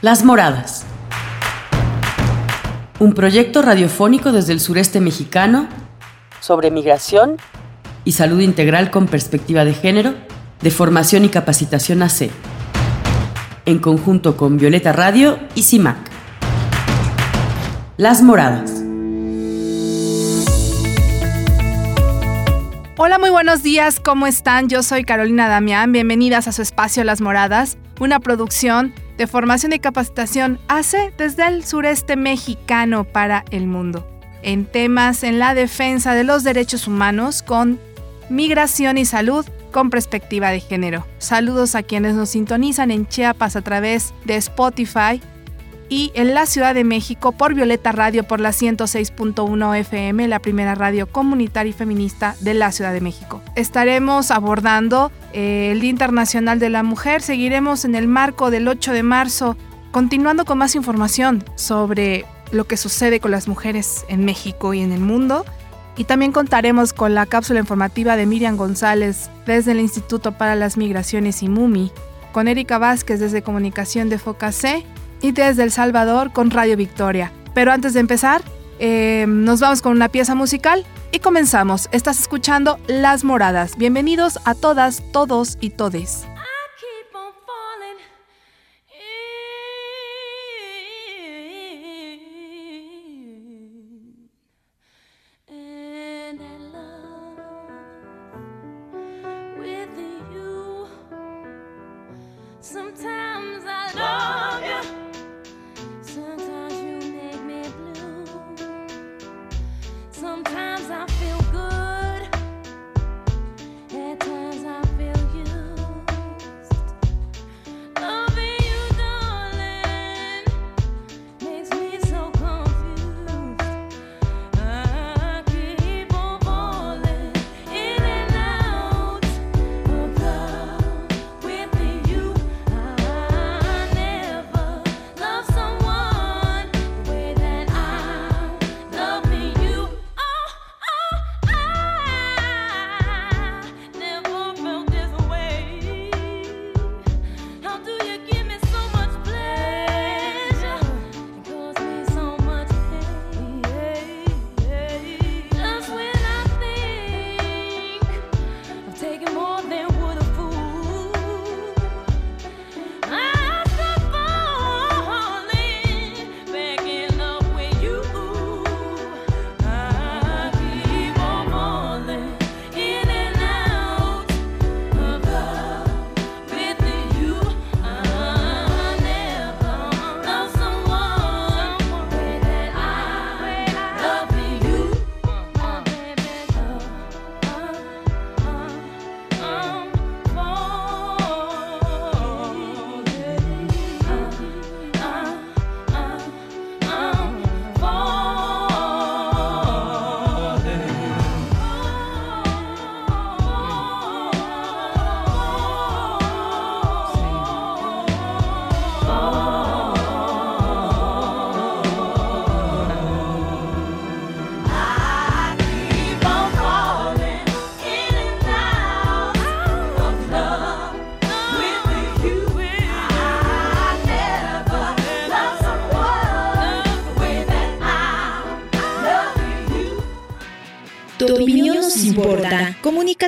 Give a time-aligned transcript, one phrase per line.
[0.00, 0.84] Las Moradas.
[3.00, 5.68] Un proyecto radiofónico desde el sureste mexicano
[6.38, 7.36] sobre migración
[8.04, 10.14] y salud integral con perspectiva de género,
[10.60, 12.30] de formación y capacitación AC,
[13.66, 15.96] en conjunto con Violeta Radio y CIMAC.
[17.96, 18.70] Las Moradas.
[22.96, 24.68] Hola, muy buenos días, ¿cómo están?
[24.68, 29.80] Yo soy Carolina Damián, bienvenidas a su espacio Las Moradas, una producción de formación y
[29.80, 34.08] capacitación ACE desde el sureste mexicano para el mundo,
[34.42, 37.78] en temas en la defensa de los derechos humanos con
[38.30, 41.04] migración y salud con perspectiva de género.
[41.18, 45.20] Saludos a quienes nos sintonizan en Chiapas a través de Spotify
[45.88, 50.74] y en la Ciudad de México por Violeta Radio por la 106.1 FM, la primera
[50.74, 53.40] radio comunitaria y feminista de la Ciudad de México.
[53.54, 58.92] Estaremos abordando eh, el Día Internacional de la Mujer, seguiremos en el marco del 8
[58.92, 59.56] de marzo,
[59.90, 64.92] continuando con más información sobre lo que sucede con las mujeres en México y en
[64.92, 65.44] el mundo.
[65.96, 70.76] Y también contaremos con la cápsula informativa de Miriam González desde el Instituto para las
[70.76, 71.90] Migraciones y MUMI,
[72.32, 74.84] con Erika Vázquez desde Comunicación de FOCAC
[75.20, 77.32] y desde El Salvador con Radio Victoria.
[77.54, 78.42] Pero antes de empezar,
[78.78, 81.88] eh, nos vamos con una pieza musical y comenzamos.
[81.92, 83.76] Estás escuchando Las Moradas.
[83.76, 86.26] Bienvenidos a todas, todos y todes.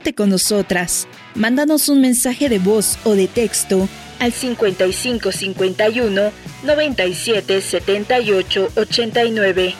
[0.00, 1.06] Comunícate con nosotras.
[1.34, 3.87] Mándanos un mensaje de voz o de texto
[4.19, 6.33] al 55 51
[6.65, 9.75] 97 78 89.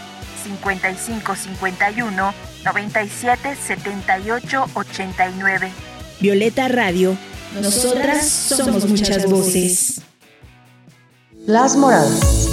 [0.45, 5.73] 55 51 97 78 89.
[6.21, 7.17] Violeta Radio.
[7.63, 10.03] Nosotras somos muchas voces.
[11.47, 12.50] Las Moradas.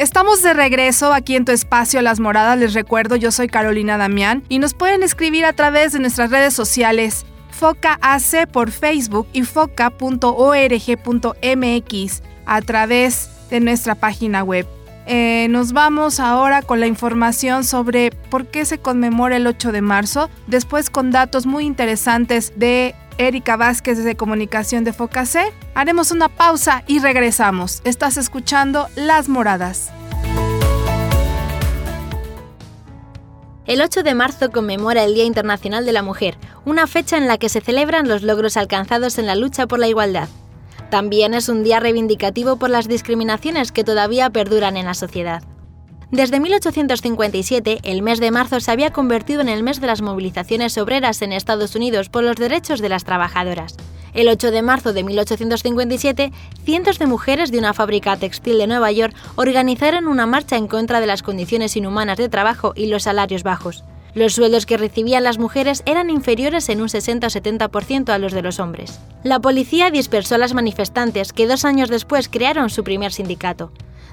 [0.00, 2.58] Estamos de regreso aquí en tu espacio Las Moradas.
[2.58, 6.54] Les recuerdo, yo soy Carolina Damián y nos pueden escribir a través de nuestras redes
[6.54, 10.22] sociales FOCAAC por Facebook y foca.org.mx
[12.46, 14.66] a través de nuestra página web.
[15.04, 19.82] Eh, nos vamos ahora con la información sobre por qué se conmemora el 8 de
[19.82, 25.52] marzo, después con datos muy interesantes de Erika Vázquez de Comunicación de Focacé.
[25.74, 27.80] Haremos una pausa y regresamos.
[27.84, 29.90] Estás escuchando Las Moradas.
[33.66, 37.38] El 8 de marzo conmemora el Día Internacional de la Mujer, una fecha en la
[37.38, 40.28] que se celebran los logros alcanzados en la lucha por la igualdad.
[40.90, 45.44] También es un día reivindicativo por las discriminaciones que todavía perduran en la sociedad.
[46.10, 50.76] Desde 1857, el mes de marzo se había convertido en el mes de las movilizaciones
[50.76, 53.76] obreras en Estados Unidos por los derechos de las trabajadoras.
[54.12, 56.32] El 8 de marzo de 1857,
[56.64, 60.98] cientos de mujeres de una fábrica textil de Nueva York organizaron una marcha en contra
[60.98, 63.84] de las condiciones inhumanas de trabajo y los salarios bajos.
[64.12, 68.32] Los sueldos que recibían las mujeres eran inferiores en un 60 o 70% a los
[68.32, 68.98] de los hombres.
[69.22, 73.70] La policía dispersó a las manifestantes que dos años después crearon su primer sindicato.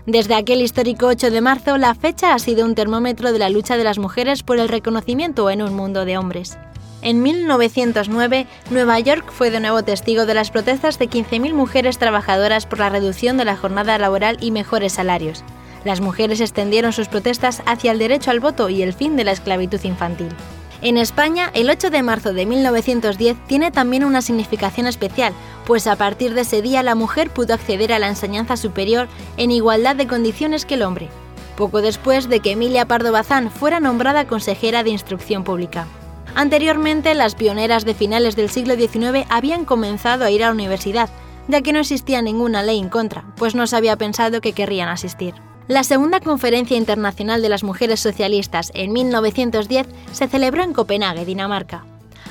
[0.08, 3.76] Desde aquel histórico 8 de marzo, la fecha ha sido un termómetro de la lucha
[3.76, 6.58] de las mujeres por el reconocimiento en un mundo de hombres.
[7.02, 12.66] En 1909, Nueva York fue de nuevo testigo de las protestas de 15.000 mujeres trabajadoras
[12.66, 15.44] por la reducción de la jornada laboral y mejores salarios.
[15.84, 19.34] Las mujeres extendieron sus protestas hacia el derecho al voto y el fin de la
[19.34, 20.30] esclavitud infantil.
[20.82, 25.34] En España, el 8 de marzo de 1910 tiene también una significación especial,
[25.68, 29.52] pues a partir de ese día la mujer pudo acceder a la enseñanza superior en
[29.52, 31.10] igualdad de condiciones que el hombre,
[31.58, 35.86] poco después de que Emilia Pardo Bazán fuera nombrada consejera de Instrucción Pública.
[36.36, 41.10] Anteriormente, las pioneras de finales del siglo XIX habían comenzado a ir a la universidad,
[41.50, 44.88] ya que no existía ninguna ley en contra, pues no se había pensado que querrían
[44.88, 45.34] asistir.
[45.68, 51.84] La segunda Conferencia Internacional de las Mujeres Socialistas en 1910 se celebró en Copenhague, Dinamarca.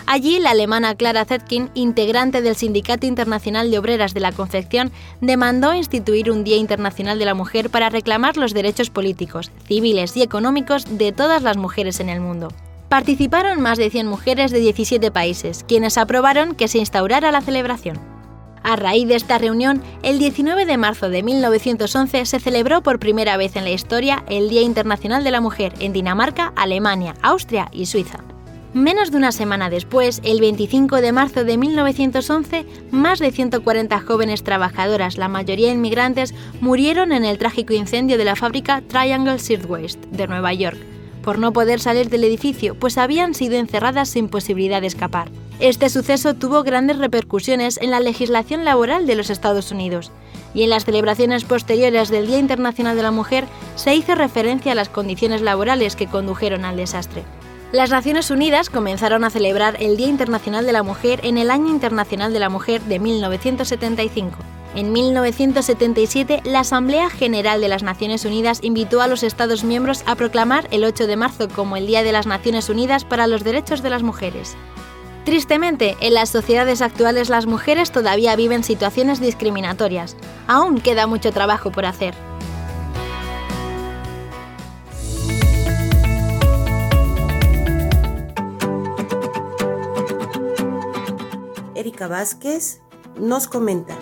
[0.08, 5.74] Allí, la alemana Clara Zetkin, integrante del Sindicato Internacional de Obreras de la Confección, demandó
[5.74, 10.84] instituir un Día Internacional de la Mujer para reclamar los derechos políticos, civiles y económicos
[10.96, 12.52] de todas las mujeres en el mundo.
[12.88, 17.98] Participaron más de 100 mujeres de 17 países, quienes aprobaron que se instaurara la celebración.
[18.62, 23.36] A raíz de esta reunión, el 19 de marzo de 1911 se celebró por primera
[23.36, 27.86] vez en la historia el Día Internacional de la Mujer en Dinamarca, Alemania, Austria y
[27.86, 28.20] Suiza.
[28.74, 34.42] Menos de una semana después, el 25 de marzo de 1911, más de 140 jóvenes
[34.42, 40.26] trabajadoras, la mayoría inmigrantes, murieron en el trágico incendio de la fábrica Triangle Shirtwaist de
[40.26, 40.76] Nueva York,
[41.22, 45.30] por no poder salir del edificio, pues habían sido encerradas sin posibilidad de escapar.
[45.58, 50.12] Este suceso tuvo grandes repercusiones en la legislación laboral de los Estados Unidos,
[50.54, 54.74] y en las celebraciones posteriores del Día Internacional de la Mujer se hizo referencia a
[54.74, 57.24] las condiciones laborales que condujeron al desastre.
[57.72, 61.68] Las Naciones Unidas comenzaron a celebrar el Día Internacional de la Mujer en el Año
[61.68, 64.38] Internacional de la Mujer de 1975.
[64.76, 70.14] En 1977, la Asamblea General de las Naciones Unidas invitó a los Estados miembros a
[70.14, 73.82] proclamar el 8 de marzo como el Día de las Naciones Unidas para los Derechos
[73.82, 74.56] de las Mujeres.
[75.24, 80.16] Tristemente, en las sociedades actuales las mujeres todavía viven situaciones discriminatorias.
[80.46, 82.14] Aún queda mucho trabajo por hacer.
[92.04, 92.82] Vázquez
[93.18, 93.96] nos comenta.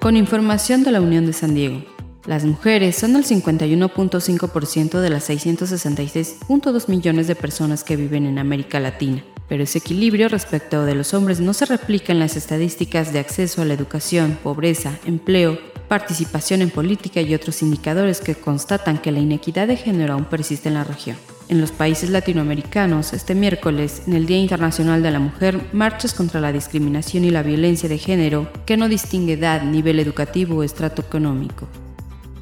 [0.00, 1.84] Con información de la Unión de San Diego,
[2.26, 8.80] las mujeres son el 51.5% de las 666.2 millones de personas que viven en América
[8.80, 13.20] Latina, pero ese equilibrio respecto de los hombres no se replica en las estadísticas de
[13.20, 15.58] acceso a la educación, pobreza, empleo,
[15.88, 20.68] participación en política y otros indicadores que constatan que la inequidad de género aún persiste
[20.68, 21.16] en la región.
[21.48, 26.42] En los países latinoamericanos, este miércoles, en el Día Internacional de la Mujer, marchas contra
[26.42, 31.00] la discriminación y la violencia de género que no distingue edad, nivel educativo o estrato
[31.00, 31.66] económico.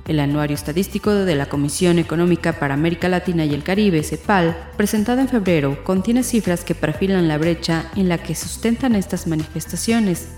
[0.08, 5.20] El Anuario Estadístico de la Comisión Económica para América Latina y el Caribe, CEPAL, presentado
[5.20, 10.30] en febrero, contiene cifras que perfilan la brecha en la que sustentan estas manifestaciones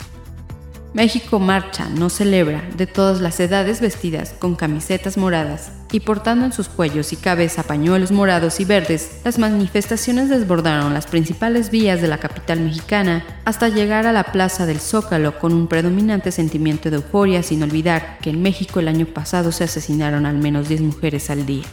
[0.94, 6.52] México marcha, no celebra, de todas las edades vestidas con camisetas moradas y portando en
[6.52, 12.08] sus cuellos y cabeza pañuelos morados y verdes, las manifestaciones desbordaron las principales vías de
[12.08, 16.96] la capital mexicana hasta llegar a la plaza del Zócalo con un predominante sentimiento de
[16.96, 21.30] euforia sin olvidar que en México el año pasado se asesinaron al menos 10 mujeres
[21.30, 21.64] al día.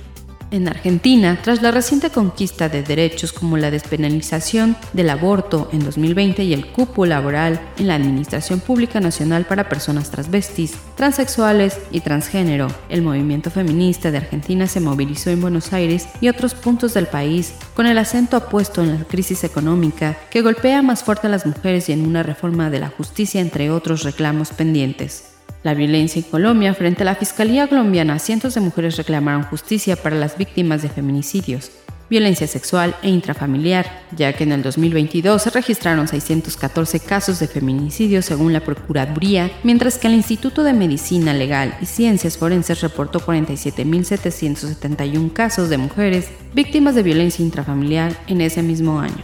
[0.52, 6.44] En Argentina, tras la reciente conquista de derechos como la despenalización del aborto en 2020
[6.44, 12.68] y el cupo laboral en la Administración Pública Nacional para personas transvestis, transexuales y transgénero,
[12.90, 17.56] el movimiento feminista de Argentina se movilizó en Buenos Aires y otros puntos del país
[17.74, 21.90] con el acento apuesto en la crisis económica que golpea más fuerte a las mujeres
[21.90, 25.35] y en una reforma de la justicia entre otros reclamos pendientes.
[25.66, 30.16] La violencia en Colombia frente a la Fiscalía colombiana, cientos de mujeres reclamaron justicia para
[30.16, 31.72] las víctimas de feminicidios,
[32.08, 38.22] violencia sexual e intrafamiliar, ya que en el 2022 se registraron 614 casos de feminicidio
[38.22, 45.34] según la Procuraduría, mientras que el Instituto de Medicina Legal y Ciencias Forenses reportó 47.771
[45.34, 49.24] casos de mujeres víctimas de violencia intrafamiliar en ese mismo año.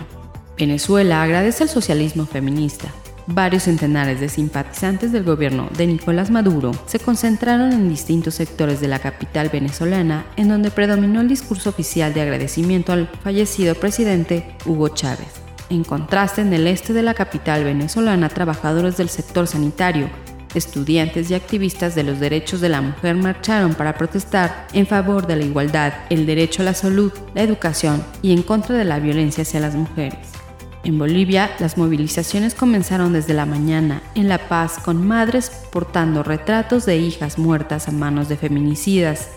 [0.58, 2.92] Venezuela agradece el socialismo feminista.
[3.28, 8.88] Varios centenares de simpatizantes del gobierno de Nicolás Maduro se concentraron en distintos sectores de
[8.88, 14.90] la capital venezolana, en donde predominó el discurso oficial de agradecimiento al fallecido presidente Hugo
[14.90, 15.28] Chávez.
[15.70, 20.10] En contraste, en el este de la capital venezolana, trabajadores del sector sanitario,
[20.56, 25.38] estudiantes y activistas de los derechos de la mujer marcharon para protestar en favor de
[25.38, 29.44] la igualdad, el derecho a la salud, la educación y en contra de la violencia
[29.44, 30.41] hacia las mujeres.
[30.84, 36.88] En Bolivia, las movilizaciones comenzaron desde la mañana en La Paz con madres portando retratos
[36.88, 39.30] de hijas muertas a manos de feminicidas.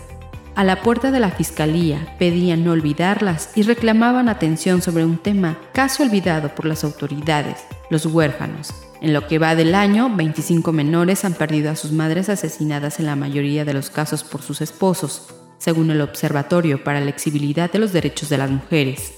[0.55, 5.59] A la puerta de la fiscalía pedían no olvidarlas y reclamaban atención sobre un tema
[5.71, 8.73] casi olvidado por las autoridades, los huérfanos.
[9.01, 13.05] En lo que va del año, 25 menores han perdido a sus madres asesinadas en
[13.05, 15.27] la mayoría de los casos por sus esposos,
[15.59, 19.13] según el Observatorio para la Exigibilidad de los Derechos de las Mujeres.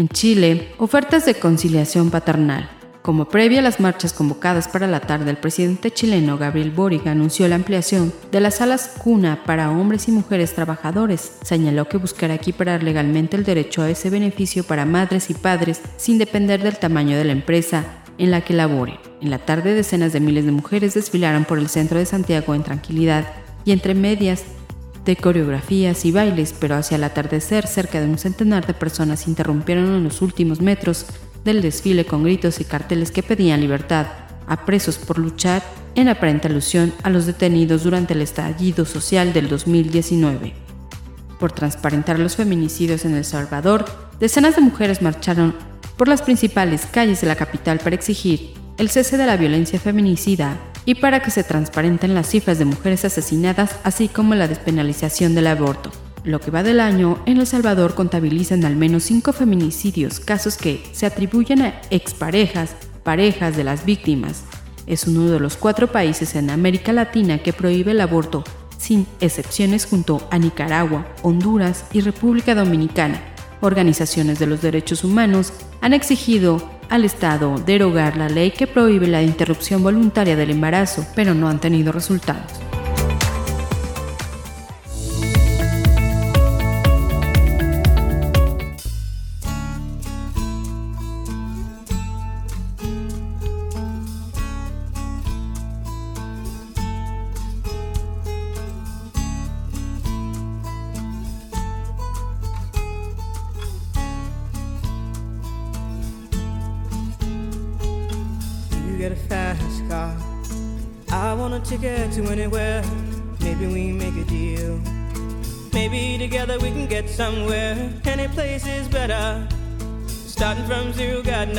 [0.00, 2.70] En Chile, ofertas de conciliación paternal.
[3.02, 7.46] Como previa a las marchas convocadas para la tarde, el presidente chileno Gabriel Boric anunció
[7.48, 11.32] la ampliación de las salas cuna para hombres y mujeres trabajadores.
[11.42, 16.16] Señaló que buscará equiparar legalmente el derecho a ese beneficio para madres y padres sin
[16.16, 17.84] depender del tamaño de la empresa
[18.16, 18.96] en la que laboren.
[19.20, 22.62] En la tarde, decenas de miles de mujeres desfilaron por el centro de Santiago en
[22.62, 23.26] tranquilidad
[23.66, 24.44] y entre medias
[25.04, 29.86] de coreografías y bailes, pero hacia el atardecer cerca de un centenar de personas interrumpieron
[29.86, 31.06] en los últimos metros
[31.44, 34.06] del desfile con gritos y carteles que pedían libertad
[34.46, 35.62] a presos por luchar
[35.94, 40.52] en aparente alusión a los detenidos durante el estallido social del 2019.
[41.38, 43.86] Por transparentar los feminicidios en El Salvador,
[44.18, 45.54] decenas de mujeres marcharon
[45.96, 50.58] por las principales calles de la capital para exigir el cese de la violencia feminicida
[50.84, 55.46] y para que se transparenten las cifras de mujeres asesinadas, así como la despenalización del
[55.46, 55.90] aborto.
[56.24, 60.82] Lo que va del año, en El Salvador contabilizan al menos cinco feminicidios, casos que
[60.92, 64.44] se atribuyen a exparejas, parejas de las víctimas.
[64.86, 68.44] Es uno de los cuatro países en América Latina que prohíbe el aborto,
[68.76, 73.20] sin excepciones junto a Nicaragua, Honduras y República Dominicana.
[73.62, 79.22] Organizaciones de los derechos humanos han exigido al Estado derogar la ley que prohíbe la
[79.22, 82.69] interrupción voluntaria del embarazo, pero no han tenido resultados.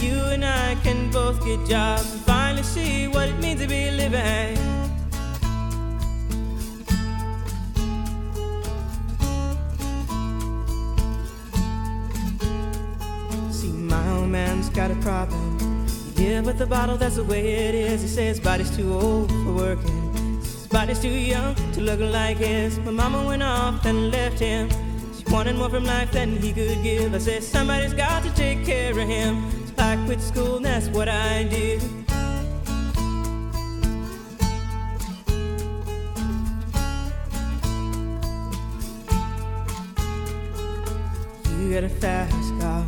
[0.00, 3.90] You and I can both get jobs and finally see what it means to be
[3.90, 4.56] living.
[13.50, 15.86] See, my old man's got a problem.
[16.14, 18.02] Yeah, but the bottle, that's the way it is.
[18.02, 20.38] He says body's too old for working.
[20.40, 22.78] His body's too young to look like his.
[22.80, 24.68] My mama went off and left him.
[25.16, 27.14] She wanted more from life than he could give.
[27.14, 29.67] I said, somebody's got to take care of him.
[30.08, 31.82] Quit school, and that's what I did.
[41.58, 42.86] You got a fast car.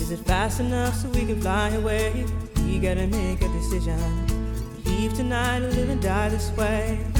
[0.00, 2.26] Is it fast enough so we can fly away?
[2.66, 3.98] We gotta make a decision.
[4.84, 7.19] Leave tonight or live and die this way.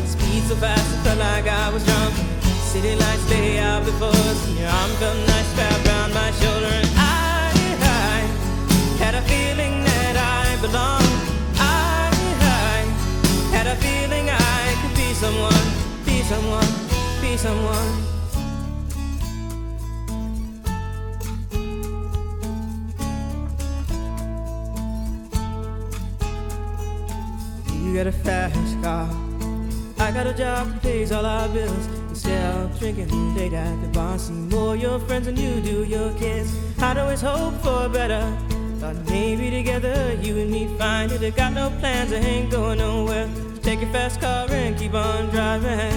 [0.31, 2.15] Speed so fast, it felt like I was drunk.
[2.63, 6.71] City lights lay out before us, and your arm felt nice wrapped around my shoulder.
[6.71, 7.51] And I,
[7.83, 8.19] I
[9.03, 11.19] had a feeling that I belonged.
[11.59, 12.07] I,
[12.39, 12.87] I
[13.51, 15.67] had a feeling I could be someone,
[16.05, 16.71] be someone,
[17.19, 17.91] be someone.
[27.83, 29.20] You got a fast car.
[30.11, 31.87] I got a job that pays all our bills.
[32.09, 36.11] Instead of drinking late at the bar, see more your friends than you do your
[36.15, 36.53] kids.
[36.79, 38.21] I'd always hope for better.
[38.79, 41.23] Thought maybe together you and me find it.
[41.23, 43.29] I got no plans, I ain't going nowhere.
[43.51, 45.93] Just take your fast car and keep on driving.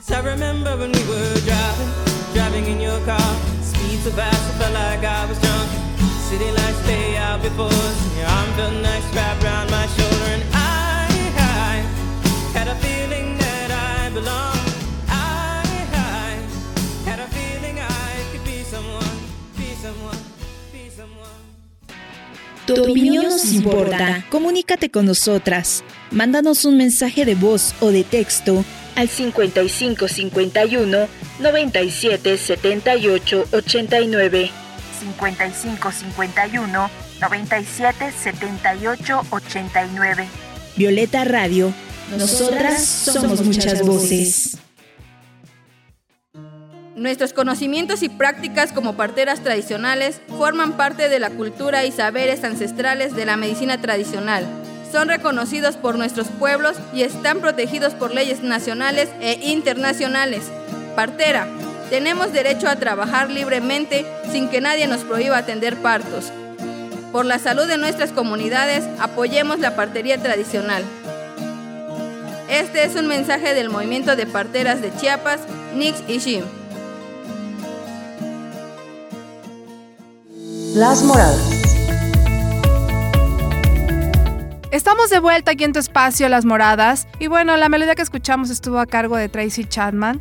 [0.00, 1.90] So I remember when we were driving,
[2.32, 3.34] driving in your car.
[3.60, 5.47] Speed so fast, I felt like I was drunk.
[22.66, 24.26] Tu opinión nos importa.
[24.28, 25.82] Comunícate con nosotras.
[26.10, 28.66] Mándanos un mensaje de voz o de texto
[28.96, 31.08] al 55 51
[31.40, 34.67] 97 78 89.
[34.98, 36.90] 55 51
[37.20, 40.28] 97 78 89.
[40.76, 41.72] Violeta Radio.
[42.16, 44.58] Nosotras somos muchas voces.
[46.98, 53.14] Nuestros conocimientos y prácticas como parteras tradicionales forman parte de la cultura y saberes ancestrales
[53.14, 54.44] de la medicina tradicional.
[54.90, 60.44] Son reconocidos por nuestros pueblos y están protegidos por leyes nacionales e internacionales.
[60.96, 61.46] Partera,
[61.90, 66.32] tenemos derecho a trabajar libremente sin que nadie nos prohíba atender partos.
[67.12, 70.84] Por la salud de nuestras comunidades, apoyemos la partería tradicional.
[72.50, 75.40] Este es un mensaje del movimiento de parteras de Chiapas,
[75.74, 76.44] Nix y Shim.
[80.74, 81.58] Las moradas.
[84.70, 87.08] Estamos de vuelta aquí en tu espacio, Las Moradas.
[87.18, 90.20] Y bueno, la melodía que escuchamos estuvo a cargo de Tracy Chapman.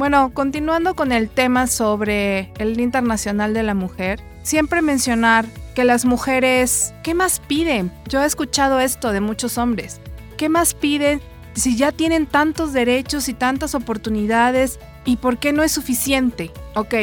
[0.00, 5.84] Bueno, continuando con el tema sobre el Día Internacional de la Mujer, siempre mencionar que
[5.84, 7.92] las mujeres, ¿qué más piden?
[8.08, 10.00] Yo he escuchado esto de muchos hombres.
[10.38, 11.20] ¿Qué más piden
[11.52, 14.78] si ya tienen tantos derechos y tantas oportunidades?
[15.04, 16.50] ¿Y por qué no es suficiente?
[16.74, 16.94] Ok,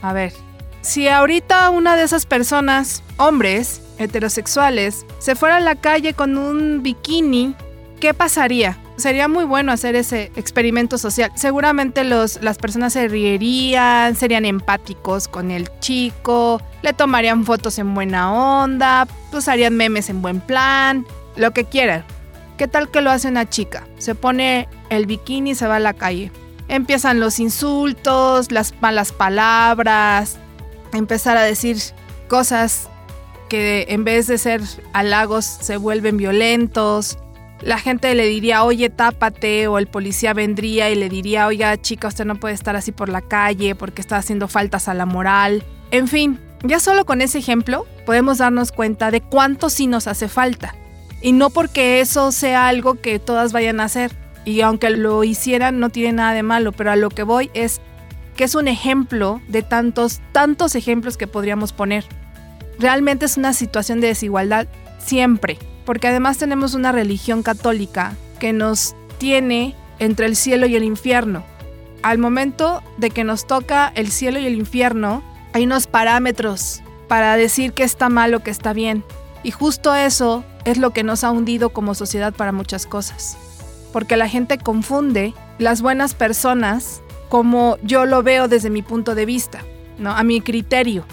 [0.00, 0.32] a ver.
[0.80, 6.84] Si ahorita una de esas personas, hombres, heterosexuales, se fuera a la calle con un
[6.84, 7.56] bikini,
[8.04, 8.76] ¿qué pasaría?
[8.98, 11.32] Sería muy bueno hacer ese experimento social.
[11.36, 17.94] Seguramente los, las personas se reirían, serían empáticos con el chico, le tomarían fotos en
[17.94, 22.04] buena onda, pues harían memes en buen plan, lo que quieran.
[22.58, 23.88] ¿Qué tal que lo hace una chica?
[23.96, 26.30] Se pone el bikini y se va a la calle.
[26.68, 30.36] Empiezan los insultos, las malas palabras,
[30.92, 31.78] empezar a decir
[32.28, 32.90] cosas
[33.48, 34.60] que en vez de ser
[34.92, 37.16] halagos se vuelven violentos.
[37.64, 42.08] La gente le diría, oye, tápate, o el policía vendría y le diría, oiga, chica,
[42.08, 45.64] usted no puede estar así por la calle porque está haciendo faltas a la moral.
[45.90, 50.28] En fin, ya solo con ese ejemplo podemos darnos cuenta de cuánto sí nos hace
[50.28, 50.74] falta.
[51.22, 54.12] Y no porque eso sea algo que todas vayan a hacer.
[54.44, 57.80] Y aunque lo hicieran, no tiene nada de malo, pero a lo que voy es
[58.36, 62.04] que es un ejemplo de tantos, tantos ejemplos que podríamos poner.
[62.78, 64.66] Realmente es una situación de desigualdad
[64.98, 70.84] siempre, porque además tenemos una religión católica que nos tiene entre el cielo y el
[70.84, 71.44] infierno.
[72.02, 77.36] Al momento de que nos toca el cielo y el infierno, hay unos parámetros para
[77.36, 79.04] decir que está mal o que está bien.
[79.42, 83.36] Y justo eso es lo que nos ha hundido como sociedad para muchas cosas.
[83.92, 89.26] Porque la gente confunde las buenas personas como yo lo veo desde mi punto de
[89.26, 89.62] vista,
[89.98, 90.10] ¿no?
[90.10, 91.04] A mi criterio.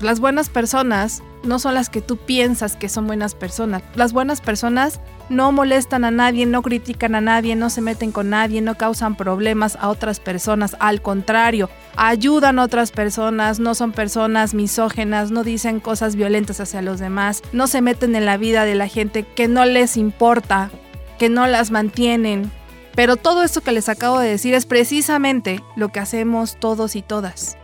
[0.00, 3.82] Las buenas personas no son las que tú piensas que son buenas personas.
[3.94, 8.30] Las buenas personas no molestan a nadie, no critican a nadie, no se meten con
[8.30, 10.76] nadie, no causan problemas a otras personas.
[10.80, 16.82] Al contrario, ayudan a otras personas, no son personas misógenas, no dicen cosas violentas hacia
[16.82, 20.70] los demás, no se meten en la vida de la gente que no les importa,
[21.18, 22.50] que no las mantienen.
[22.94, 27.02] Pero todo esto que les acabo de decir es precisamente lo que hacemos todos y
[27.02, 27.56] todas.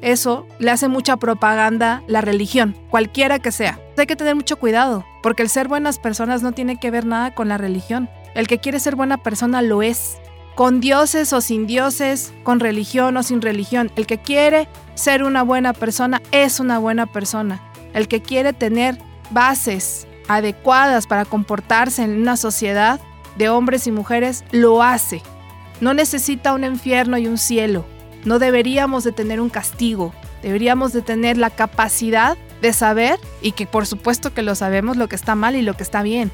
[0.00, 3.80] Eso le hace mucha propaganda la religión, cualquiera que sea.
[3.96, 7.34] Hay que tener mucho cuidado, porque el ser buenas personas no tiene que ver nada
[7.34, 8.08] con la religión.
[8.34, 10.18] El que quiere ser buena persona lo es.
[10.54, 13.90] Con dioses o sin dioses, con religión o sin religión.
[13.96, 17.60] El que quiere ser una buena persona es una buena persona.
[17.92, 18.98] El que quiere tener
[19.30, 23.00] bases adecuadas para comportarse en una sociedad
[23.36, 25.22] de hombres y mujeres lo hace.
[25.80, 27.84] No necesita un infierno y un cielo
[28.28, 30.12] no deberíamos de tener un castigo,
[30.42, 35.08] deberíamos de tener la capacidad de saber y que por supuesto que lo sabemos lo
[35.08, 36.30] que está mal y lo que está bien,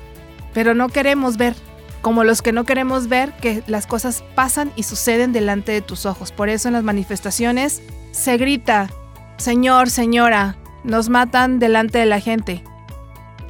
[0.53, 1.55] pero no queremos ver,
[2.03, 6.05] como los que no queremos ver que las cosas pasan y suceden delante de tus
[6.05, 6.33] ojos.
[6.33, 7.81] Por eso en las manifestaciones
[8.11, 8.91] se grita,
[9.37, 12.65] Señor, señora, nos matan delante de la gente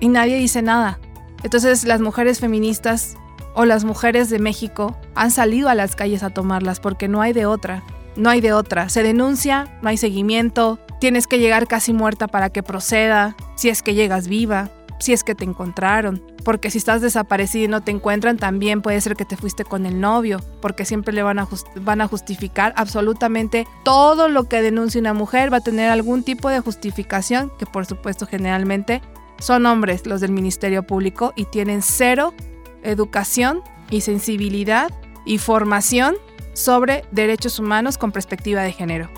[0.00, 1.00] y nadie dice nada.
[1.42, 3.16] Entonces las mujeres feministas
[3.54, 7.32] o las mujeres de México han salido a las calles a tomarlas porque no hay
[7.32, 7.82] de otra.
[8.16, 8.88] No hay de otra.
[8.88, 13.82] Se denuncia, no hay seguimiento, tienes que llegar casi muerta para que proceda, si es
[13.82, 16.22] que llegas viva, si es que te encontraron.
[16.44, 19.86] Porque si estás desaparecida y no te encuentran, también puede ser que te fuiste con
[19.86, 25.52] el novio, porque siempre le van a, justificar absolutamente todo lo que denuncia una mujer,
[25.52, 29.00] va a tener algún tipo de justificación, que por supuesto generalmente
[29.38, 32.34] son hombres los del Ministerio Público y tienen cero
[32.82, 34.90] educación y sensibilidad
[35.24, 36.14] y formación
[36.54, 39.10] sobre derechos humanos con perspectiva de género.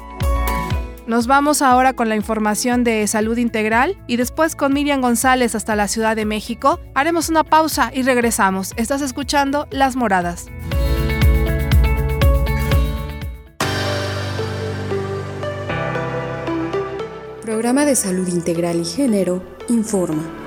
[1.06, 5.76] Nos vamos ahora con la información de salud integral y después con Miriam González hasta
[5.76, 6.80] la Ciudad de México.
[6.94, 8.72] Haremos una pausa y regresamos.
[8.76, 10.46] Estás escuchando Las Moradas.
[17.42, 20.45] Programa de Salud Integral y Género informa.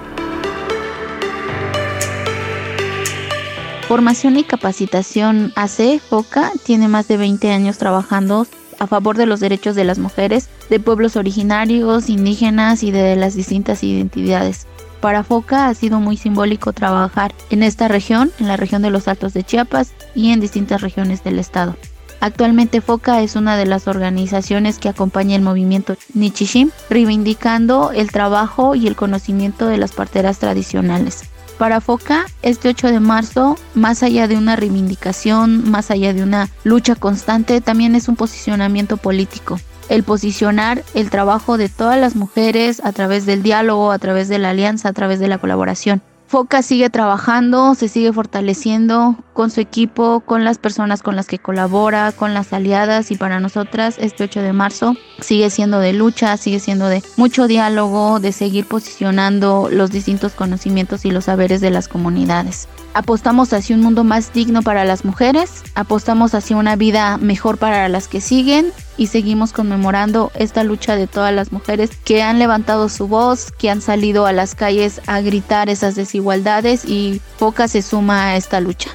[3.90, 8.46] Formación y capacitación AC, FOCA, tiene más de 20 años trabajando
[8.78, 13.34] a favor de los derechos de las mujeres, de pueblos originarios, indígenas y de las
[13.34, 14.68] distintas identidades.
[15.02, 19.08] Para FOCA ha sido muy simbólico trabajar en esta región, en la región de los
[19.08, 21.76] Altos de Chiapas y en distintas regiones del estado.
[22.20, 28.76] Actualmente FOCA es una de las organizaciones que acompaña el movimiento Nichishim, reivindicando el trabajo
[28.76, 31.24] y el conocimiento de las parteras tradicionales.
[31.60, 36.48] Para FOCA, este 8 de marzo, más allá de una reivindicación, más allá de una
[36.64, 39.60] lucha constante, también es un posicionamiento político.
[39.90, 44.40] El posicionar el trabajo de todas las mujeres a través del diálogo, a través de
[44.40, 46.02] la alianza, a través de la colaboración.
[46.30, 51.40] FOCA sigue trabajando, se sigue fortaleciendo con su equipo, con las personas con las que
[51.40, 56.38] colabora, con las aliadas y para nosotras este 8 de marzo sigue siendo de lucha,
[56.38, 61.72] sigue siendo de mucho diálogo, de seguir posicionando los distintos conocimientos y los saberes de
[61.72, 62.68] las comunidades.
[63.00, 67.88] Apostamos hacia un mundo más digno para las mujeres, apostamos hacia una vida mejor para
[67.88, 72.90] las que siguen y seguimos conmemorando esta lucha de todas las mujeres que han levantado
[72.90, 77.82] su voz, que han salido a las calles a gritar esas desigualdades y poca se
[77.82, 78.90] suma a esta lucha.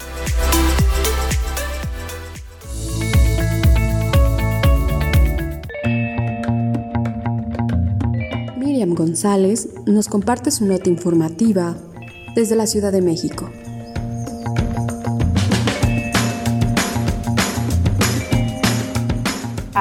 [8.59, 11.75] Miriam González nos comparte su nota informativa
[12.35, 13.51] desde la Ciudad de México.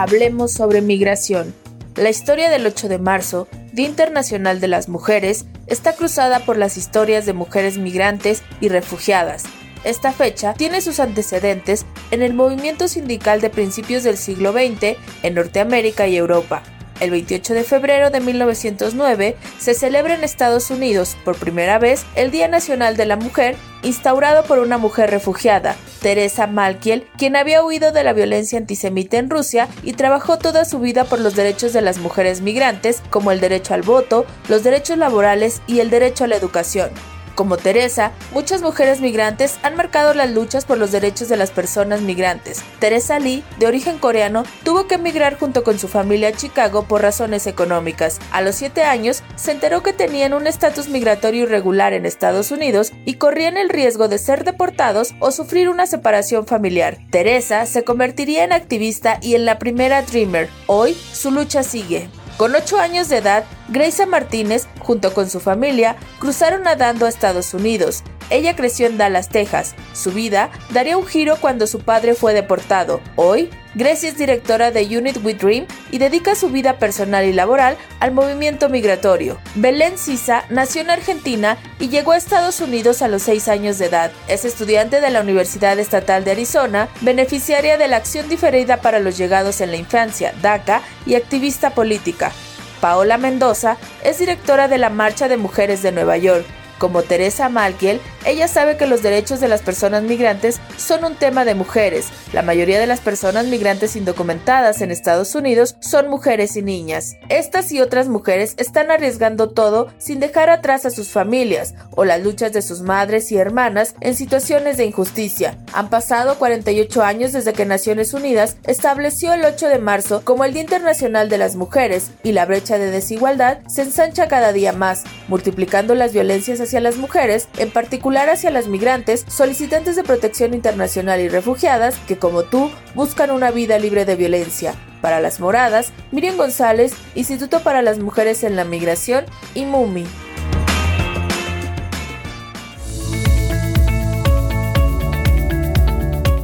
[0.03, 1.55] Hablemos sobre migración.
[1.95, 6.75] La historia del 8 de marzo, Día Internacional de las Mujeres, está cruzada por las
[6.75, 9.45] historias de mujeres migrantes y refugiadas.
[9.85, 15.35] Esta fecha tiene sus antecedentes en el movimiento sindical de principios del siglo XX en
[15.35, 16.63] Norteamérica y Europa.
[16.99, 22.31] El 28 de febrero de 1909 se celebra en Estados Unidos por primera vez el
[22.31, 27.91] Día Nacional de la Mujer, instaurado por una mujer refugiada, Teresa Malkiel, quien había huido
[27.91, 31.81] de la violencia antisemita en Rusia y trabajó toda su vida por los derechos de
[31.81, 36.27] las mujeres migrantes, como el derecho al voto, los derechos laborales y el derecho a
[36.27, 36.89] la educación.
[37.35, 42.01] Como Teresa, muchas mujeres migrantes han marcado las luchas por los derechos de las personas
[42.01, 42.63] migrantes.
[42.79, 47.01] Teresa Lee, de origen coreano, tuvo que emigrar junto con su familia a Chicago por
[47.01, 48.19] razones económicas.
[48.31, 52.91] A los 7 años, se enteró que tenían un estatus migratorio irregular en Estados Unidos
[53.05, 56.99] y corrían el riesgo de ser deportados o sufrir una separación familiar.
[57.09, 60.49] Teresa se convertiría en activista y en la primera Dreamer.
[60.67, 62.09] Hoy, su lucha sigue.
[62.37, 67.53] Con 8 años de edad, Grace Martínez, junto con su familia, cruzaron nadando a Estados
[67.53, 68.03] Unidos.
[68.29, 69.75] Ella creció en Dallas, Texas.
[69.93, 73.01] Su vida daría un giro cuando su padre fue deportado.
[73.15, 77.75] Hoy, Grace es directora de Unit We Dream y dedica su vida personal y laboral
[77.99, 79.39] al movimiento migratorio.
[79.55, 83.87] Belén Sisa nació en Argentina y llegó a Estados Unidos a los 6 años de
[83.87, 84.11] edad.
[84.27, 89.17] Es estudiante de la Universidad Estatal de Arizona, beneficiaria de la Acción Diferida para los
[89.17, 92.31] Llegados en la Infancia, DACA, y activista política.
[92.79, 96.45] Paola Mendoza es directora de la Marcha de Mujeres de Nueva York
[96.83, 101.45] como Teresa Malkiel, ella sabe que los derechos de las personas migrantes son un tema
[101.45, 102.07] de mujeres.
[102.33, 107.15] La mayoría de las personas migrantes indocumentadas en Estados Unidos son mujeres y niñas.
[107.29, 112.21] Estas y otras mujeres están arriesgando todo sin dejar atrás a sus familias o las
[112.21, 115.57] luchas de sus madres y hermanas en situaciones de injusticia.
[115.71, 120.51] Han pasado 48 años desde que Naciones Unidas estableció el 8 de marzo como el
[120.51, 125.05] Día Internacional de las Mujeres y la brecha de desigualdad se ensancha cada día más,
[125.29, 131.19] multiplicando las violencias hacia las mujeres, en particular hacia las migrantes, solicitantes de protección internacional
[131.21, 134.75] y refugiadas que, como tú, buscan una vida libre de violencia.
[135.01, 140.05] Para las moradas, Miriam González, Instituto para las Mujeres en la Migración y MUMI.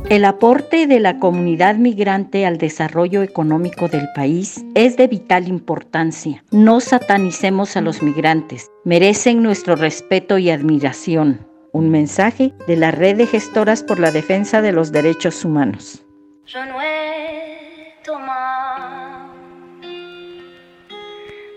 [0.10, 6.44] El aporte de la comunidad migrante al desarrollo económico del país es de vital importancia.
[6.50, 11.48] No satanicemos a los migrantes, merecen nuestro respeto y admiración.
[11.74, 16.04] Un mensaje de la Red de Gestoras por la Defensa de los Derechos Humanos.
[16.48, 19.32] Yo no he tomado,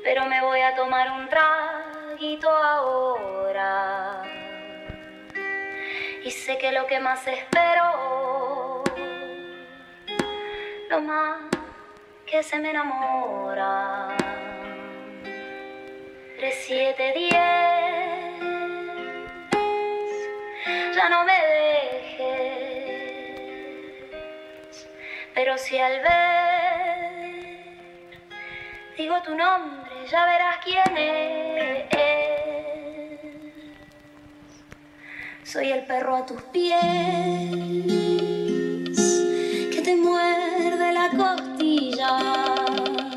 [0.04, 4.11] pero me voy a tomar un traguito ahora
[6.24, 8.84] y sé que lo que más espero,
[10.88, 11.38] lo más
[12.26, 14.08] que se me enamora.
[16.38, 17.34] 3, 7, 10,
[20.94, 21.38] ya no me
[22.12, 22.48] dejes,
[25.34, 26.82] pero si al ver
[28.96, 32.21] digo tu nombre, ya verás quién es.
[35.44, 36.78] Soy el perro a tus pies
[39.70, 42.18] que te muerde la costilla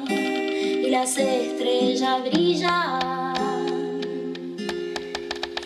[0.10, 4.02] y las estrellas brillan.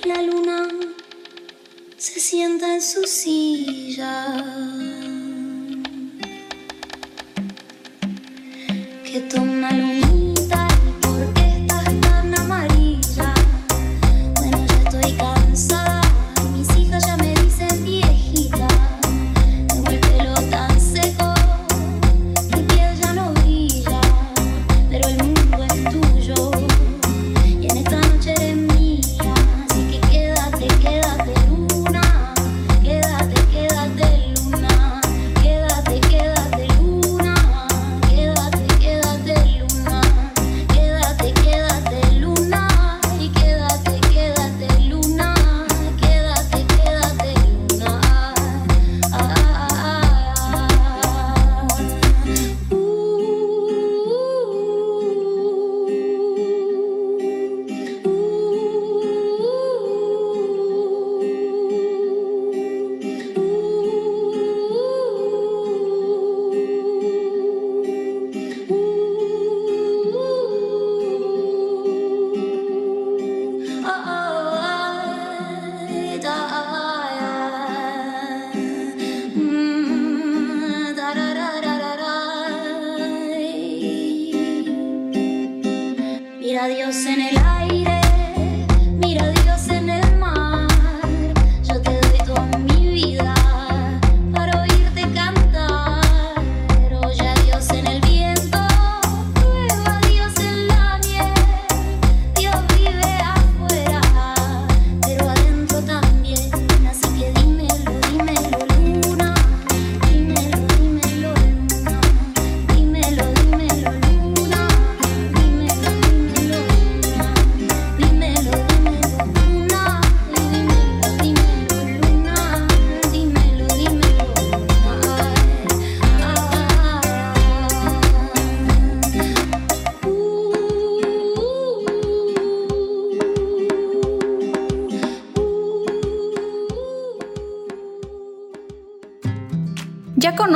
[0.06, 0.68] La luna
[1.98, 4.26] se sienta en su silla.
[9.06, 10.29] Que toma lunita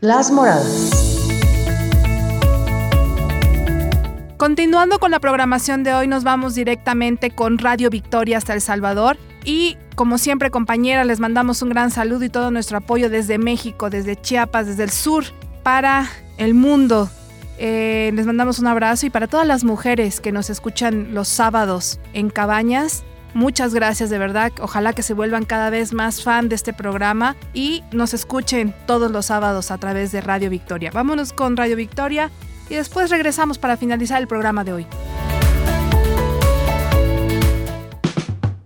[0.00, 1.16] Las Moradas.
[4.36, 9.16] Continuando con la programación de hoy, nos vamos directamente con Radio Victoria hasta El Salvador.
[9.44, 13.88] Y como siempre, compañeras, les mandamos un gran saludo y todo nuestro apoyo desde México,
[13.88, 15.24] desde Chiapas, desde el sur,
[15.62, 17.08] para el mundo.
[17.58, 21.98] Eh, les mandamos un abrazo y para todas las mujeres que nos escuchan los sábados
[22.12, 23.04] en Cabañas,
[23.36, 24.50] Muchas gracias de verdad.
[24.62, 29.10] Ojalá que se vuelvan cada vez más fan de este programa y nos escuchen todos
[29.10, 30.90] los sábados a través de Radio Victoria.
[30.90, 32.30] Vámonos con Radio Victoria
[32.70, 34.86] y después regresamos para finalizar el programa de hoy.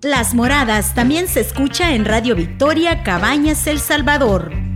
[0.02, 4.69] Las Moradas también se escucha en Radio Victoria Cabañas El Salvador.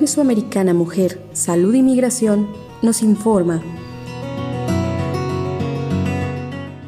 [0.00, 2.48] Mesoamericana Mujer, Salud y Migración
[2.80, 3.62] nos informa.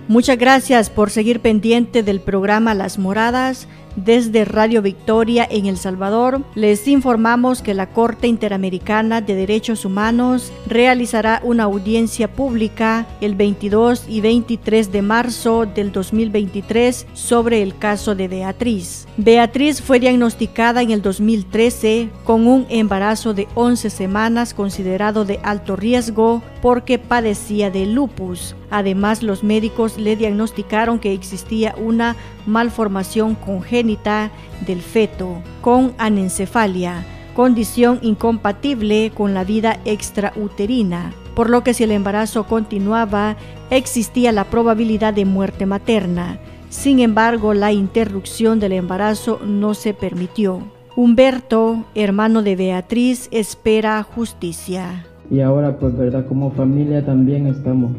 [0.08, 6.42] Muchas gracias por seguir pendiente del programa Las Moradas desde Radio Victoria en El Salvador,
[6.54, 14.06] les informamos que la Corte Interamericana de Derechos Humanos realizará una audiencia pública el 22
[14.08, 19.06] y 23 de marzo del 2023 sobre el caso de Beatriz.
[19.16, 25.76] Beatriz fue diagnosticada en el 2013 con un embarazo de 11 semanas considerado de alto
[25.76, 28.54] riesgo porque padecía de lupus.
[28.70, 34.30] Además, los médicos le diagnosticaron que existía una malformación congénita
[34.64, 41.90] del feto con anencefalia, condición incompatible con la vida extrauterina, por lo que si el
[41.90, 43.36] embarazo continuaba,
[43.70, 46.38] existía la probabilidad de muerte materna.
[46.68, 50.62] Sin embargo, la interrupción del embarazo no se permitió.
[50.94, 55.06] Humberto, hermano de Beatriz, espera justicia.
[55.30, 56.26] Y ahora, pues, ¿verdad?
[56.26, 57.92] Como familia también estamos,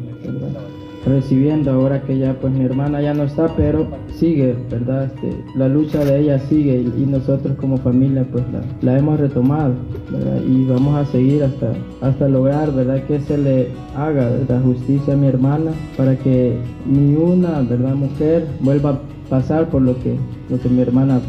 [1.06, 5.04] recibiendo ahora que ya pues mi hermana ya no está, pero sigue, ¿verdad?
[5.04, 8.44] Este, la lucha de ella sigue y, nosotros como familia pues
[8.80, 9.74] la, hemos retomado,
[10.10, 10.40] ¿verdad?
[10.46, 13.04] Y vamos a seguir hasta, hasta lograr, ¿verdad?
[13.04, 14.62] Que se le haga, ¿verdad?
[14.62, 16.56] Justicia a mi hermana para que
[16.86, 17.94] ni una, ¿verdad?
[17.94, 20.16] Mujer vuelva a pasar por lo que,
[20.48, 21.20] lo que mi hermana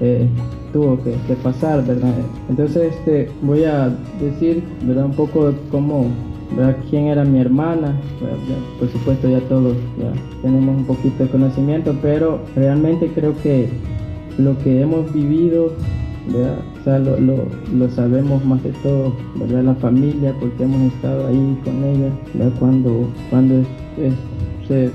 [0.00, 0.26] eh,
[0.72, 2.12] tuvo que, que, pasar, ¿verdad?
[2.48, 5.06] Entonces este, voy a decir, ¿verdad?
[5.06, 6.06] Un poco cómo
[6.88, 7.96] quién era mi hermana.
[8.78, 13.68] por supuesto ya todos ya tenemos un poquito de conocimiento, pero realmente creo que
[14.38, 15.72] lo que hemos vivido,
[17.74, 19.64] lo, sabemos más de todo, ¿verdad?
[19.64, 22.10] La familia, porque hemos estado ahí con ella,
[22.58, 23.62] Cuando, cuando
[24.68, 24.90] se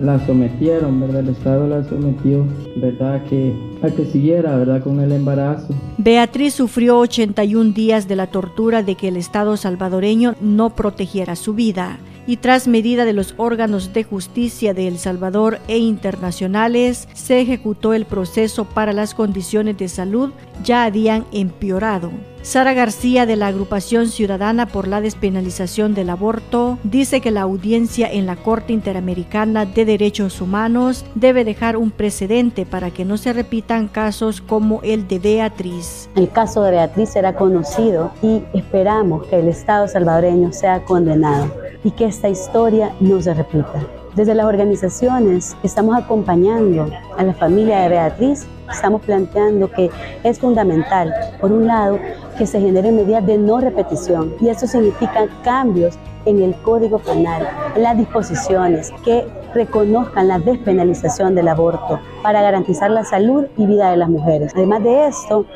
[0.00, 1.20] la sometieron, ¿verdad?
[1.20, 2.46] El Estado la sometió,
[2.76, 3.24] ¿verdad?
[3.24, 4.82] Que, a que siguiera, ¿verdad?
[4.82, 5.68] Con el embarazo.
[5.98, 11.54] Beatriz sufrió 81 días de la tortura de que el Estado salvadoreño no protegiera su
[11.54, 17.40] vida y tras medida de los órganos de justicia de El Salvador e internacionales, se
[17.40, 20.30] ejecutó el proceso para las condiciones de salud
[20.62, 22.10] ya habían empeorado.
[22.42, 28.08] Sara García de la agrupación ciudadana por la despenalización del aborto dice que la audiencia
[28.10, 33.32] en la Corte Interamericana de Derechos Humanos debe dejar un precedente para que no se
[33.32, 36.08] repitan casos como el de Beatriz.
[36.14, 41.90] El caso de Beatriz será conocido y esperamos que el Estado salvadoreño sea condenado y
[41.90, 43.86] que esta historia no se repita.
[44.14, 49.90] Desde las organizaciones estamos acompañando a la familia de Beatriz, estamos planteando que
[50.24, 51.98] es fundamental, por un lado,
[52.38, 57.46] que se generen medidas de no repetición y eso significa cambios en el Código Penal,
[57.74, 63.90] en las disposiciones que reconozcan la despenalización del aborto para garantizar la salud y vida
[63.90, 64.52] de las mujeres.
[64.56, 65.46] Además de esto,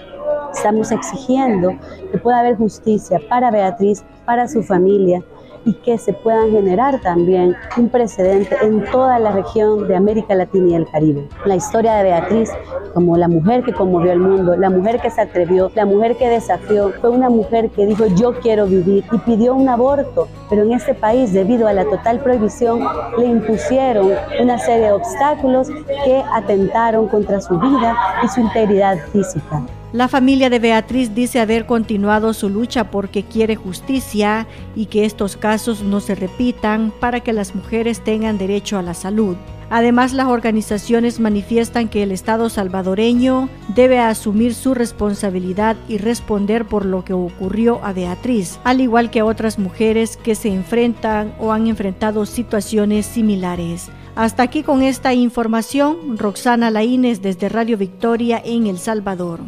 [0.52, 1.72] estamos exigiendo
[2.12, 5.22] que pueda haber justicia para Beatriz, para su familia
[5.64, 10.68] y que se puedan generar también un precedente en toda la región de América Latina
[10.68, 11.28] y el Caribe.
[11.44, 12.50] La historia de Beatriz
[12.94, 16.28] como la mujer que conmovió el mundo, la mujer que se atrevió, la mujer que
[16.28, 20.72] desafió, fue una mujer que dijo yo quiero vivir y pidió un aborto, pero en
[20.72, 22.80] este país debido a la total prohibición
[23.18, 25.68] le impusieron una serie de obstáculos
[26.04, 29.62] que atentaron contra su vida y su integridad física.
[29.92, 35.36] La familia de Beatriz dice haber continuado su lucha porque quiere justicia y que estos
[35.36, 39.36] casos no se repitan para que las mujeres tengan derecho a la salud.
[39.68, 46.84] Además, las organizaciones manifiestan que el Estado salvadoreño debe asumir su responsabilidad y responder por
[46.84, 51.52] lo que ocurrió a Beatriz, al igual que a otras mujeres que se enfrentan o
[51.52, 53.90] han enfrentado situaciones similares.
[54.14, 59.40] Hasta aquí con esta información, Roxana Laínez desde Radio Victoria en El Salvador.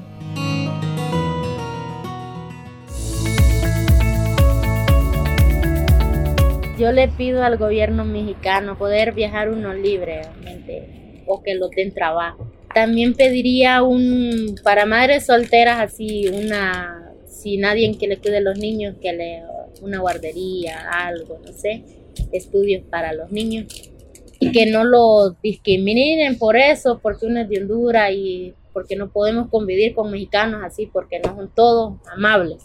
[6.83, 10.23] Yo le pido al gobierno mexicano poder viajar uno libre
[11.27, 12.51] o que lo den trabajo.
[12.75, 18.59] También pediría un para madres solteras así una si nadie que le cuide a los
[18.59, 19.45] niños que le
[19.81, 21.85] una guardería, algo, no sé,
[22.33, 23.67] estudios para los niños
[24.41, 29.13] y que no lo discriminen por eso, porque uno es de Honduras y porque no
[29.13, 32.65] podemos convivir con mexicanos así porque no son todos amables.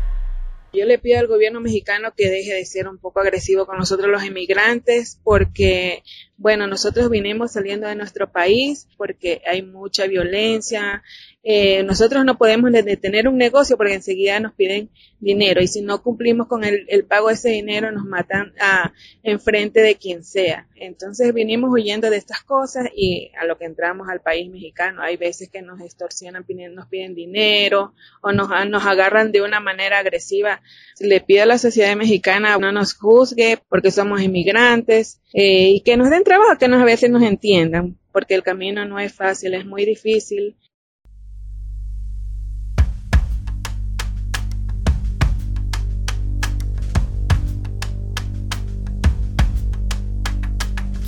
[0.73, 4.09] Yo le pido al gobierno mexicano que deje de ser un poco agresivo con nosotros
[4.09, 6.01] los inmigrantes porque,
[6.37, 11.03] bueno, nosotros vinimos saliendo de nuestro país porque hay mucha violencia.
[11.43, 16.03] Eh, nosotros no podemos detener un negocio porque enseguida nos piden dinero y si no
[16.03, 20.67] cumplimos con el, el pago de ese dinero nos matan a, enfrente de quien sea.
[20.75, 25.17] Entonces vinimos huyendo de estas cosas y a lo que entramos al país mexicano hay
[25.17, 30.61] veces que nos extorsionan, nos piden dinero o nos, nos agarran de una manera agresiva.
[30.99, 35.97] Le pido a la sociedad mexicana no nos juzgue porque somos inmigrantes eh, y que
[35.97, 39.53] nos den trabajo, que nos, a veces nos entiendan porque el camino no es fácil,
[39.53, 40.57] es muy difícil.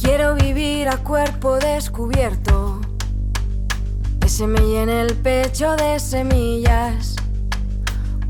[0.04, 2.82] Quiero vivir a cuerpo descubierto,
[4.20, 7.16] que se me llene el pecho de semillas,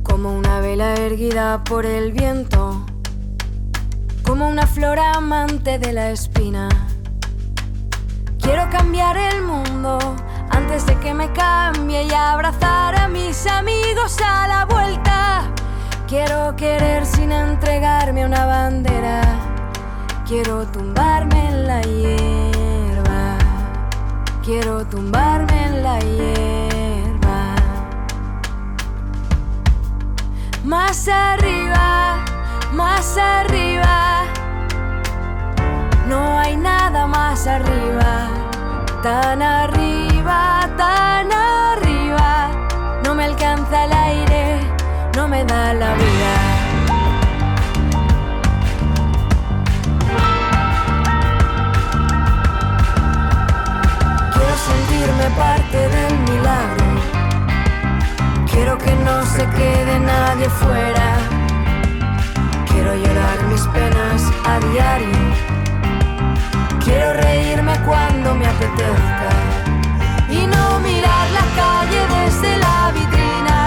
[0.04, 2.86] como una vela erguida por el viento,
[4.24, 6.70] como una flor amante de la espina.
[8.40, 9.98] Quiero cambiar el mundo
[10.52, 15.52] antes de que me cambie y abrazar a mis amigos a la vuelta.
[16.08, 19.53] Quiero querer sin entregarme una bandera.
[20.26, 23.38] Quiero tumbarme en la hierba.
[24.42, 27.56] Quiero tumbarme en la hierba.
[30.64, 32.24] Más arriba,
[32.72, 34.24] más arriba.
[36.08, 38.30] No hay nada más arriba.
[39.02, 42.50] Tan arriba, tan arriba.
[43.04, 44.60] No me alcanza el aire,
[45.18, 46.43] no me da la vida.
[55.04, 56.86] Sentirme parte del milagro.
[58.52, 61.18] Quiero que no se quede nadie fuera.
[62.70, 65.20] Quiero llorar mis penas a diario.
[66.84, 69.30] Quiero reírme cuando me apetezca.
[70.30, 73.60] Y no mirar la calle desde la vitrina.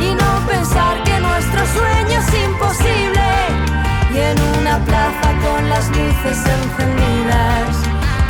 [0.00, 3.28] Y no pensar que nuestro sueño es imposible.
[4.14, 7.76] Y en una plaza con las luces encendidas.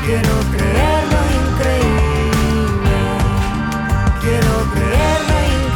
[0.04, 1.11] Quiero creer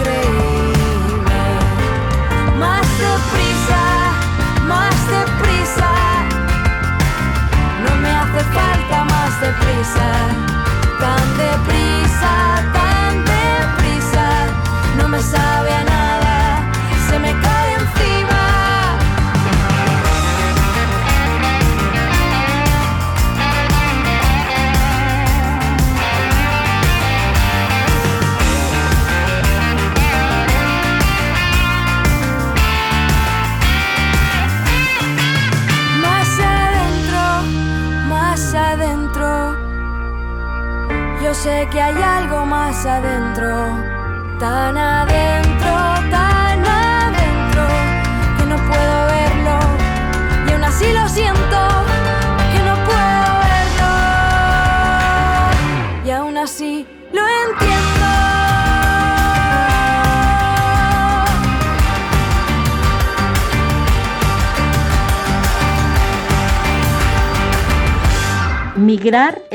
[0.07, 0.36] lo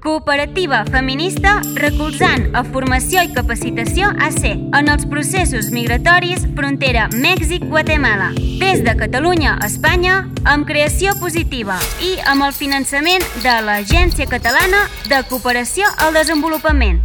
[0.00, 8.30] cooperativa feminista recolzant a formació i capacitació AC en els processos migratoris frontera Mèxic-Guatemala.
[8.62, 14.86] Des de Catalunya a Espanya, amb creació positiva i amb el finançament de l'Agència Catalana
[15.10, 17.02] de Cooperació al Desenvolupament.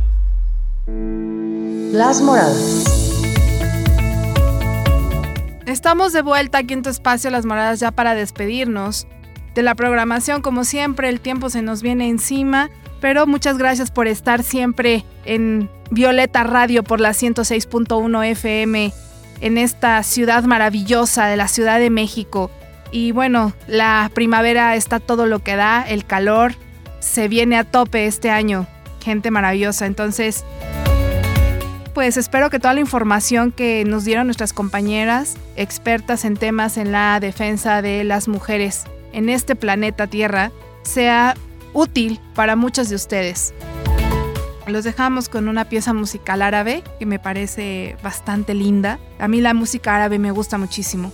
[1.91, 2.85] Las Moradas.
[5.65, 9.07] Estamos de vuelta aquí en tu espacio Las Moradas ya para despedirnos
[9.55, 10.41] de la programación.
[10.41, 12.69] Como siempre, el tiempo se nos viene encima,
[13.01, 18.93] pero muchas gracias por estar siempre en Violeta Radio por la 106.1 FM
[19.41, 22.49] en esta ciudad maravillosa de la Ciudad de México.
[22.91, 26.53] Y bueno, la primavera está todo lo que da, el calor
[26.99, 28.67] se viene a tope este año.
[29.03, 30.43] Gente maravillosa, entonces
[31.93, 36.91] pues espero que toda la información que nos dieron nuestras compañeras expertas en temas en
[36.91, 38.83] la defensa de las mujeres
[39.13, 40.51] en este planeta Tierra
[40.83, 41.35] sea
[41.75, 43.53] útil para muchas de ustedes.
[44.65, 48.97] Los dejamos con una pieza musical árabe que me parece bastante linda.
[49.19, 51.11] A mí la música árabe me gusta muchísimo.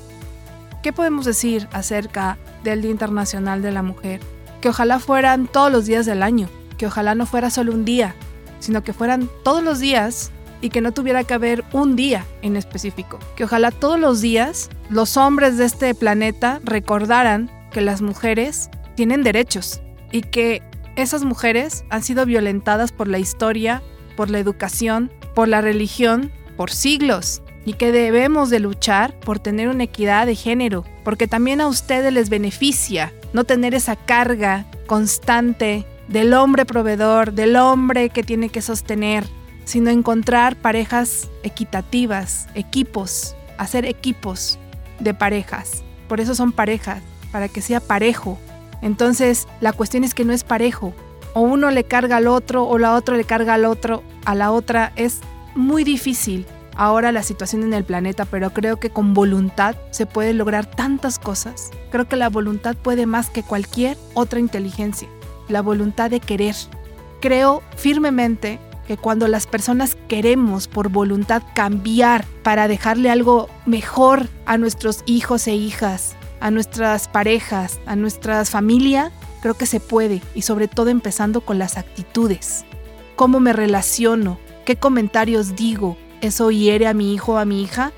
[0.82, 4.22] ¿Qué podemos decir acerca del Día Internacional de la Mujer?
[4.62, 6.48] Que ojalá fueran todos los días del año,
[6.78, 8.16] que ojalá no fuera solo un día,
[8.60, 10.32] sino que fueran todos los días
[10.62, 13.20] y que no tuviera que haber un día en específico.
[13.36, 19.24] Que ojalá todos los días los hombres de este planeta recordaran que las mujeres tienen
[19.24, 19.82] derechos
[20.12, 20.62] y que
[20.96, 23.82] esas mujeres han sido violentadas por la historia,
[24.16, 29.70] por la educación, por la religión, por siglos y que debemos de luchar por tener
[29.70, 35.86] una equidad de género, porque también a ustedes les beneficia no tener esa carga constante
[36.08, 39.26] del hombre proveedor, del hombre que tiene que sostener,
[39.64, 44.60] sino encontrar parejas equitativas, equipos, hacer equipos
[45.00, 45.84] de parejas.
[46.08, 47.02] Por eso son parejas,
[47.32, 48.38] para que sea parejo.
[48.82, 50.94] Entonces, la cuestión es que no es parejo.
[51.34, 54.52] O uno le carga al otro o la otra le carga al otro, a la
[54.52, 54.92] otra.
[54.96, 55.20] Es
[55.56, 60.34] muy difícil ahora la situación en el planeta, pero creo que con voluntad se puede
[60.34, 61.72] lograr tantas cosas.
[61.92, 65.08] Creo que la voluntad puede más que cualquier otra inteligencia.
[65.48, 66.56] La voluntad de querer.
[67.20, 74.58] Creo firmemente que cuando las personas queremos por voluntad cambiar para dejarle algo mejor a
[74.58, 79.12] nuestros hijos e hijas, a nuestras parejas, a nuestra familia,
[79.42, 82.66] creo que se puede y sobre todo empezando con las actitudes.
[83.16, 84.40] ¿Cómo me relaciono?
[84.66, 85.98] ¿Qué comentarios digo?
[86.22, 87.92] ¿Eso hiere a mi hijo o a mi hija?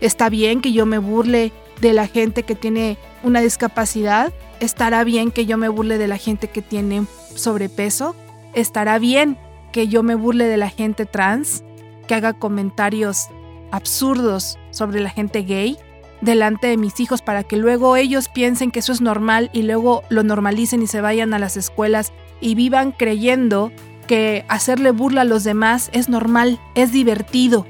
[0.00, 4.32] ¿Está bien que yo me burle de la gente que tiene una discapacidad?
[4.60, 8.14] ¿Estará bien que yo me burle de la gente que tiene sobrepeso?
[8.54, 9.38] ¿Estará bien
[9.72, 11.64] que yo me burle de la gente trans?
[12.06, 13.28] ¿Que haga comentarios
[13.70, 15.78] absurdos sobre la gente gay?
[16.26, 20.02] Delante de mis hijos para que luego ellos piensen que eso es normal y luego
[20.10, 22.12] lo normalicen y se vayan a las escuelas
[22.42, 23.72] y vivan creyendo
[24.06, 27.66] que hacerle burla a los demás es normal, es divertido.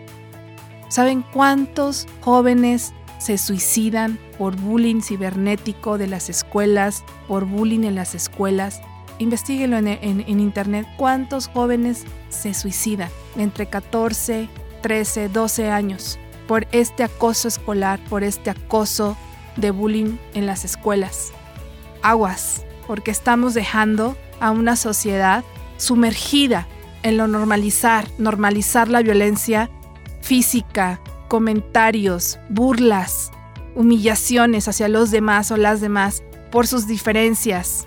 [0.89, 8.15] ¿Saben cuántos jóvenes se suicidan por bullying cibernético de las escuelas, por bullying en las
[8.15, 8.81] escuelas?
[9.19, 10.87] Investíguenlo en, en, internet.
[10.97, 14.49] ¿Cuántos jóvenes se suicidan entre 14,
[14.83, 16.19] 13, 12 años?
[16.47, 19.17] Por este acoso escolar, por este acoso
[19.57, 21.33] de bullying en las escuelas.
[22.03, 25.45] Aguas, porque estamos dejando a una sociedad
[25.77, 26.67] sumergida
[27.03, 29.71] en lo normalizar, normalizar la violencia
[30.21, 33.31] física, comentarios, burlas,
[33.75, 37.87] humillaciones hacia los demás o las demás por sus diferencias.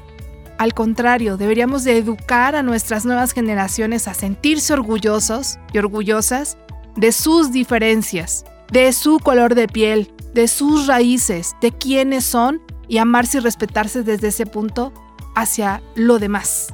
[0.57, 6.57] Al contrario, deberíamos de educar a nuestras nuevas generaciones a sentirse orgullosos y orgullosas
[6.95, 12.97] de sus diferencias, de su color de piel, de sus raíces, de quiénes son y
[12.97, 14.93] amarse y respetarse desde ese punto
[15.35, 16.73] hacia lo demás.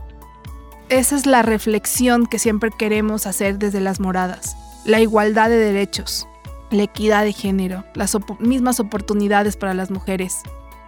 [0.90, 4.56] Esa es la reflexión que siempre queremos hacer desde las moradas.
[4.86, 6.28] La igualdad de derechos,
[6.70, 10.38] la equidad de género, las mismas oportunidades para las mujeres,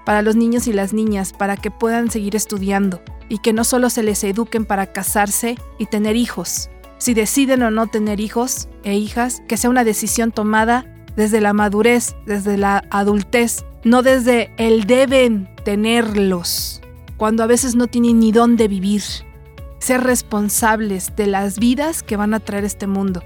[0.05, 3.89] para los niños y las niñas, para que puedan seguir estudiando y que no solo
[3.89, 6.69] se les eduquen para casarse y tener hijos.
[6.97, 10.85] Si deciden o no tener hijos e hijas, que sea una decisión tomada
[11.15, 16.81] desde la madurez, desde la adultez, no desde el deben tenerlos,
[17.17, 19.03] cuando a veces no tienen ni dónde vivir.
[19.79, 23.23] Ser responsables de las vidas que van a traer este mundo.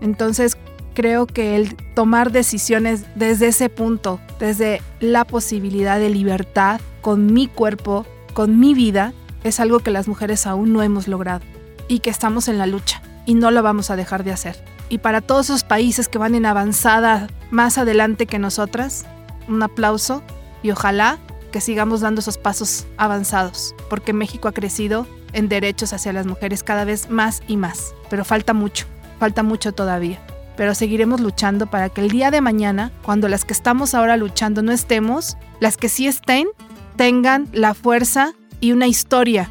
[0.00, 0.56] Entonces,
[0.94, 7.48] creo que el tomar decisiones desde ese punto, desde la posibilidad de libertad con mi
[7.48, 9.12] cuerpo, con mi vida
[9.42, 11.44] es algo que las mujeres aún no hemos logrado
[11.88, 14.56] y que estamos en la lucha y no lo vamos a dejar de hacer.
[14.88, 19.04] Y para todos esos países que van en avanzada más adelante que nosotras,
[19.48, 20.22] un aplauso
[20.62, 21.18] y ojalá
[21.52, 26.62] que sigamos dando esos pasos avanzados, porque México ha crecido en derechos hacia las mujeres
[26.62, 28.86] cada vez más y más, pero falta mucho,
[29.18, 30.18] falta mucho todavía.
[30.56, 34.62] Pero seguiremos luchando para que el día de mañana, cuando las que estamos ahora luchando
[34.62, 36.48] no estemos, las que sí estén,
[36.96, 39.50] tengan la fuerza y una historia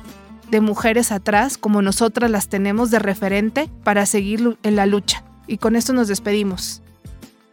[0.50, 5.24] de mujeres atrás, como nosotras las tenemos de referente, para seguir en la lucha.
[5.48, 6.82] Y con esto nos despedimos.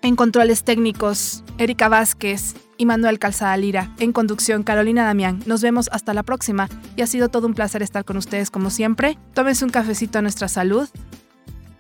[0.03, 3.91] En controles técnicos, Erika Vázquez y Manuel Calzada Lira.
[3.99, 5.43] En conducción, Carolina Damián.
[5.47, 8.71] Nos vemos hasta la próxima y ha sido todo un placer estar con ustedes como
[8.71, 9.19] siempre.
[9.33, 10.89] Tómense un cafecito a nuestra salud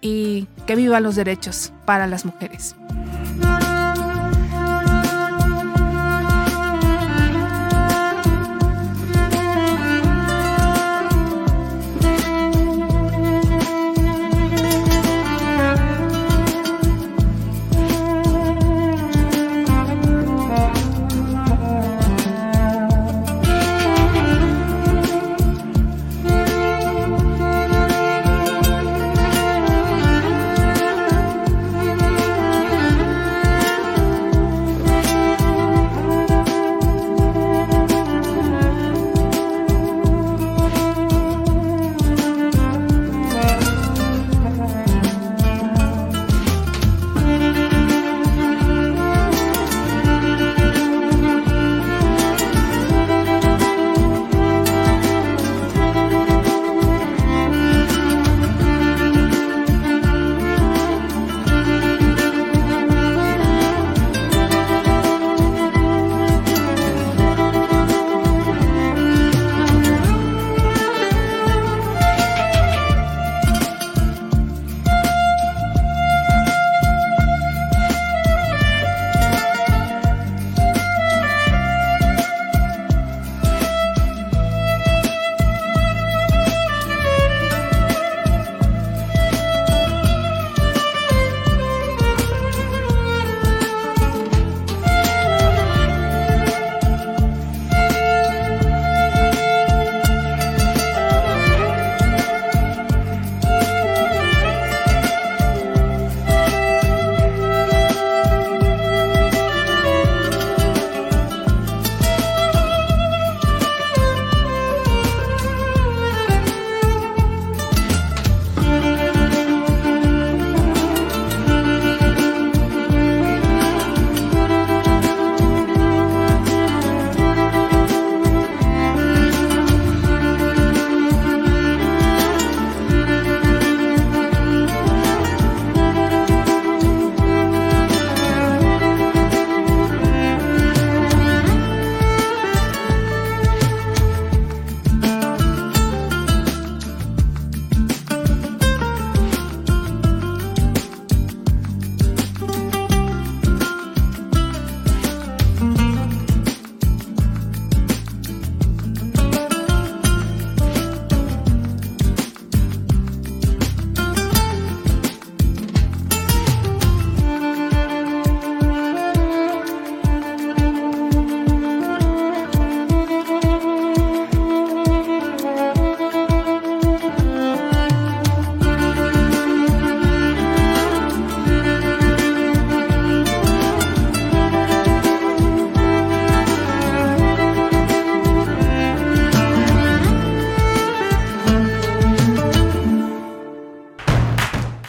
[0.00, 2.74] y que vivan los derechos para las mujeres.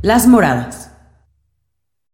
[0.00, 0.77] Las Moradas.